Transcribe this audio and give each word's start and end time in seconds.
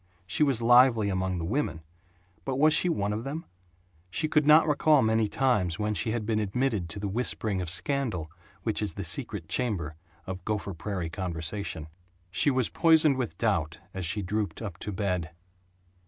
She 0.25 0.41
was 0.41 0.63
lively 0.63 1.09
among 1.09 1.37
the 1.37 1.45
women 1.45 1.83
but 2.43 2.55
was 2.57 2.73
she 2.73 2.89
one 2.89 3.13
of 3.13 3.23
them? 3.23 3.45
She 4.09 4.27
could 4.27 4.47
not 4.47 4.67
recall 4.67 5.03
many 5.03 5.27
times 5.27 5.77
when 5.77 5.93
she 5.93 6.09
had 6.09 6.25
been 6.25 6.39
admitted 6.39 6.89
to 6.89 6.99
the 6.99 7.07
whispering 7.07 7.61
of 7.61 7.69
scandal 7.69 8.31
which 8.63 8.81
is 8.81 8.95
the 8.95 9.03
secret 9.03 9.47
chamber 9.47 9.95
of 10.25 10.43
Gopher 10.43 10.73
Prairie 10.73 11.11
conversation. 11.11 11.87
She 12.31 12.49
was 12.49 12.67
poisoned 12.67 13.17
with 13.17 13.37
doubt, 13.37 13.77
as 13.93 14.03
she 14.03 14.23
drooped 14.23 14.59
up 14.59 14.79
to 14.79 14.91
bed. 14.91 15.35